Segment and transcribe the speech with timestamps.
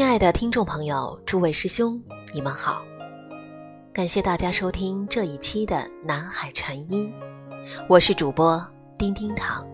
[0.00, 2.82] 亲爱的听众朋友，诸位师兄，你们好！
[3.92, 7.12] 感谢大家收听这一期的南海禅音，
[7.86, 9.68] 我是主播丁丁堂。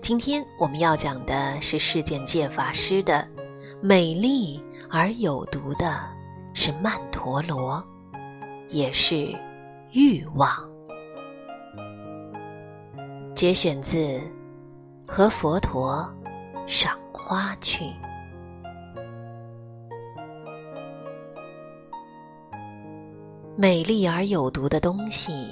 [0.00, 3.28] 今天我们要讲的是世间界法师的
[3.82, 6.00] 美丽而有毒的，
[6.54, 7.84] 是曼陀罗，
[8.70, 9.36] 也是
[9.92, 10.50] 欲望。
[13.34, 13.94] 节选自
[15.06, 16.10] 《和佛陀
[16.66, 17.84] 赏花去》。
[23.60, 25.50] 美丽而有毒的东西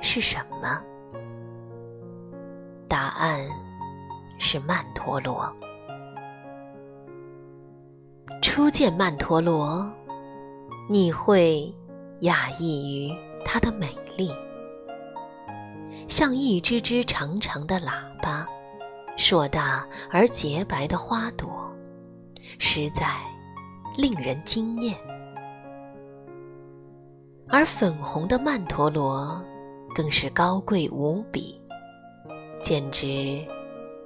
[0.00, 0.80] 是什么？
[2.88, 3.46] 答案
[4.38, 5.54] 是曼陀罗。
[8.40, 9.86] 初见曼陀罗，
[10.88, 11.70] 你会
[12.22, 14.32] 讶异于它的美丽，
[16.08, 18.46] 像一只只长长的喇叭，
[19.18, 21.70] 硕大而洁白的花朵，
[22.58, 23.14] 实在
[23.94, 24.96] 令人惊艳。
[27.48, 29.40] 而粉红的曼陀罗
[29.94, 31.60] 更是高贵无比，
[32.60, 33.44] 简直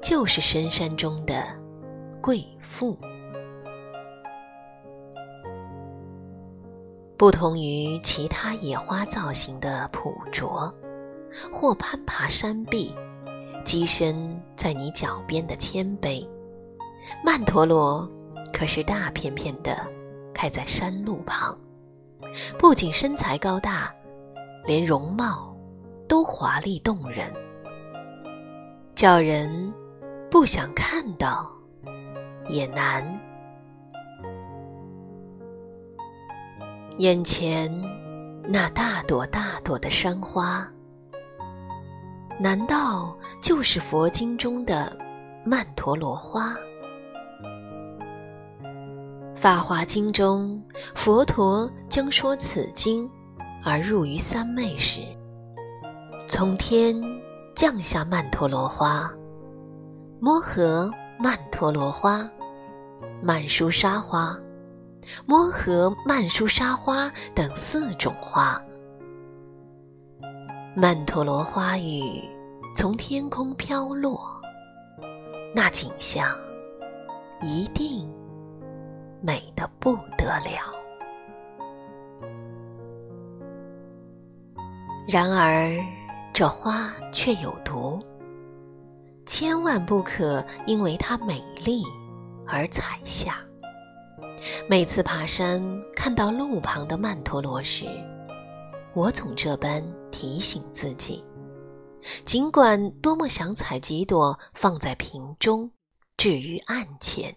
[0.02, 1.42] 就是深山中的
[2.20, 2.97] 贵妇。
[7.16, 10.72] 不同于其他野花造型的朴拙，
[11.52, 12.94] 或攀爬山壁、
[13.64, 16.27] 跻身在你脚边的谦卑，
[17.25, 18.08] 曼陀罗
[18.52, 19.77] 可是大片片的
[20.34, 21.58] 开在山路旁。
[22.58, 23.92] 不仅身材高大，
[24.64, 25.56] 连容貌
[26.08, 27.32] 都华丽动人，
[28.94, 29.72] 叫人
[30.30, 31.50] 不想看到
[32.48, 33.04] 也难。
[36.98, 37.70] 眼前
[38.44, 40.69] 那大朵大朵的山花，
[42.38, 44.94] 难道就是佛经中的
[45.42, 46.54] 曼陀罗花？
[49.42, 50.62] 《法华经》中，
[50.94, 53.11] 佛陀将说此经
[53.65, 55.01] 而入于三昧时，
[56.28, 56.97] 从天
[57.55, 59.12] 降下曼陀罗花、
[60.21, 62.31] 摩诃曼陀罗花、
[63.21, 64.39] 曼殊沙花、
[65.27, 68.62] 摩诃曼殊沙花等四种花。
[70.77, 72.22] 曼陀罗花雨
[72.77, 74.41] 从天空飘落，
[75.53, 76.34] 那景象
[77.43, 78.09] 一定。
[79.22, 80.72] 美得不得了，
[85.09, 85.77] 然而
[86.33, 88.00] 这花却有毒，
[89.27, 91.83] 千万不可因为它美丽
[92.47, 93.41] 而采下。
[94.69, 95.60] 每次爬山
[95.94, 97.87] 看到路旁的曼陀罗时，
[98.94, 101.25] 我总这般提醒自己：
[102.25, 105.71] 尽管多么想采几朵放在瓶中，
[106.16, 107.34] 置于案前。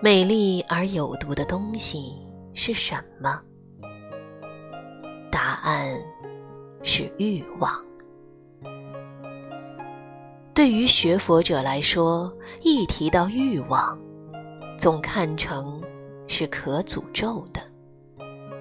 [0.00, 2.12] 美丽而有毒的东西
[2.54, 3.42] 是什么？
[5.52, 6.02] 答案
[6.82, 7.70] 是欲望。
[10.54, 12.32] 对于学佛者来说，
[12.62, 14.00] 一提到欲望，
[14.78, 15.78] 总看成
[16.26, 17.60] 是可诅咒的、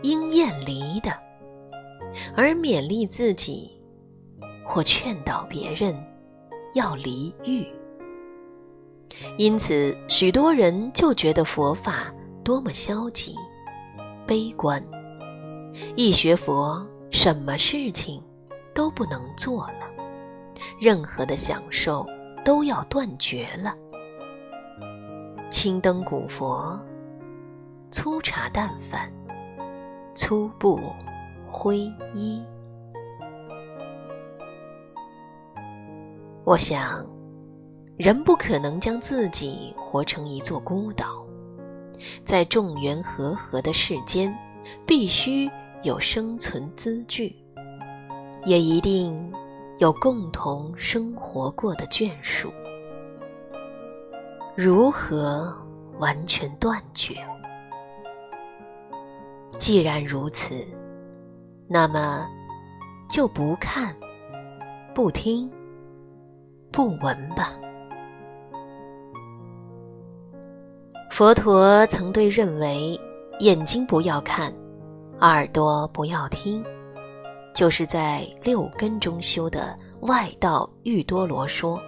[0.02, 1.14] 应厌离的，
[2.36, 3.72] 而勉励自己
[4.66, 5.96] 或劝导别人
[6.74, 7.66] 要离欲。
[9.38, 12.14] 因此，许多人就觉得佛法
[12.44, 13.34] 多么消极、
[14.28, 14.86] 悲观。
[15.96, 18.24] 一学佛，什么事情
[18.74, 19.90] 都不能做了，
[20.80, 22.06] 任何的享受
[22.44, 23.76] 都要断绝了。
[25.50, 26.80] 青灯古佛，
[27.92, 29.12] 粗茶淡饭，
[30.16, 30.80] 粗布
[31.48, 31.80] 灰
[32.14, 32.42] 衣。
[36.44, 37.06] 我想。
[37.98, 41.24] 人不可能将自己活成一座孤岛，
[42.26, 44.36] 在众缘和合的世间，
[44.88, 45.48] 必须
[45.84, 47.36] 有生存资据，
[48.46, 49.32] 也一定
[49.80, 52.54] 有共同生活过的眷属。
[54.56, 55.52] 如何
[55.98, 57.16] 完全断绝？
[59.58, 60.64] 既然如此，
[61.68, 62.28] 那么
[63.10, 63.96] 就不看、
[64.94, 65.50] 不听、
[66.72, 67.56] 不闻吧。
[71.10, 73.00] 佛陀曾对认为
[73.40, 74.54] 眼睛不要看，
[75.22, 76.66] 耳朵不要听，
[77.54, 81.80] 就是在六根中修的外道玉多罗说：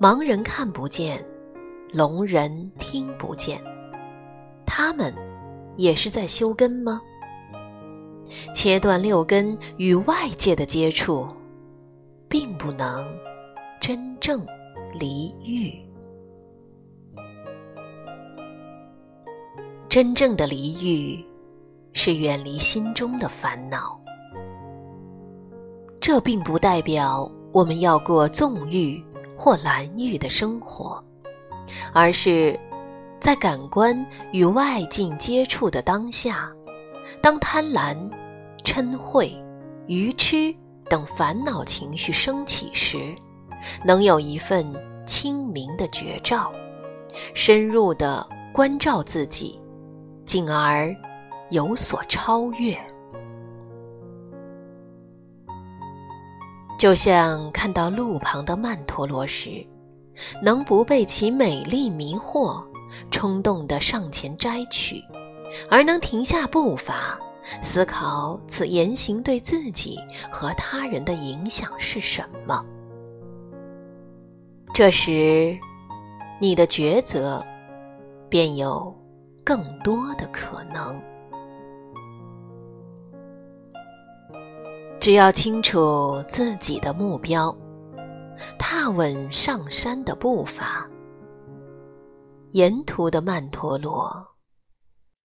[0.00, 1.24] 盲人看不见，
[1.92, 3.62] 聋人听不见，
[4.66, 5.14] 他们
[5.76, 7.00] 也是在修根吗？
[8.52, 11.28] 切断六根与外界的接触，
[12.28, 13.06] 并不能
[13.80, 14.44] 真正
[14.92, 15.72] 离欲。
[19.88, 21.24] 真正的离欲，
[21.92, 23.98] 是远离心中的烦恼。
[26.00, 29.02] 这并不代表我们要过纵欲
[29.36, 31.02] 或蓝欲的生活，
[31.92, 32.58] 而是
[33.20, 36.50] 在感官与外境接触的当下，
[37.20, 37.96] 当贪婪、
[38.64, 39.28] 嗔恚、
[39.86, 40.52] 愚痴
[40.88, 43.14] 等烦恼情绪升起时，
[43.84, 44.66] 能有一份
[45.06, 46.52] 清明的觉照，
[47.32, 49.60] 深入的关照自己。
[50.24, 50.94] 进而
[51.52, 52.74] 有所超越，
[56.78, 59.62] 就像看到路旁的曼陀罗时，
[60.42, 62.64] 能不被其美丽迷惑，
[63.10, 65.04] 冲动地上前摘取，
[65.68, 67.18] 而能停下步伐，
[67.60, 69.98] 思考此言行对自己
[70.30, 72.64] 和他人的影响是什么。
[74.72, 75.54] 这时，
[76.40, 77.44] 你的抉择
[78.30, 78.90] 便有。
[79.44, 81.02] 更多的可能，
[85.02, 87.52] 只要清楚自己的目标，
[88.56, 90.88] 踏稳上山的步伐，
[92.52, 94.24] 沿途的曼陀罗，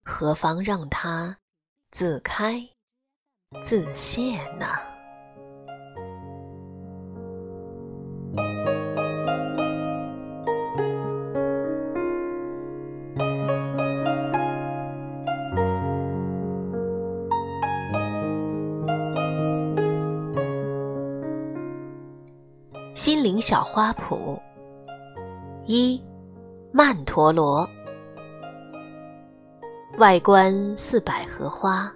[0.03, 1.37] 何妨让它
[1.91, 2.59] 自开
[3.61, 4.65] 自谢呢？
[23.07, 24.37] 心灵小花圃
[25.65, 26.03] 一，
[26.73, 27.65] 曼陀罗，
[29.97, 31.89] 外观似百合花，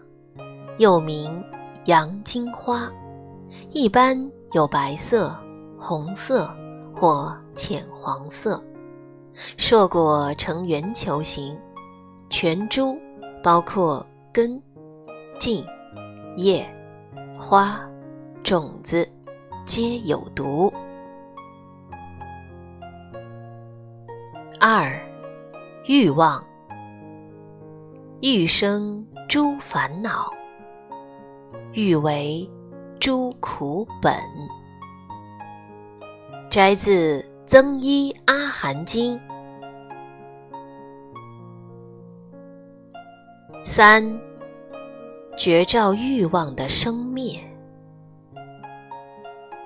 [0.77, 1.43] 又名
[1.83, 2.89] 洋金花，
[3.71, 4.17] 一般
[4.53, 5.35] 有白色、
[5.77, 6.49] 红色
[6.95, 8.63] 或浅黄色，
[9.57, 11.59] 硕果呈圆球形，
[12.29, 12.97] 全株
[13.43, 14.63] 包括根、
[15.37, 15.61] 茎、
[16.37, 16.65] 叶、
[17.37, 17.81] 花、
[18.45, 19.05] 种子，
[19.65, 20.71] 皆有毒。
[24.63, 24.93] 二，
[25.87, 26.45] 欲望，
[28.21, 30.31] 欲生诸烦恼，
[31.73, 32.47] 欲为
[32.99, 34.15] 诸苦本。
[36.47, 39.19] 摘自《增一阿含经》。
[43.65, 44.07] 三，
[45.35, 47.43] 觉照欲望的生灭，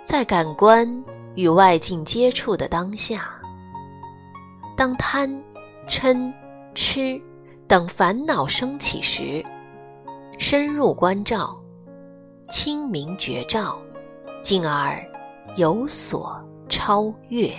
[0.06, 0.88] 在感官
[1.36, 3.35] 与外境接触的当下。
[4.75, 5.30] 当贪、
[5.88, 6.33] 嗔、
[6.74, 7.22] 痴
[7.68, 9.44] 等烦恼升起时，
[10.38, 11.57] 深入关照，
[12.50, 13.80] 清明觉照，
[14.42, 15.01] 进而
[15.56, 16.38] 有所
[16.68, 17.56] 超越。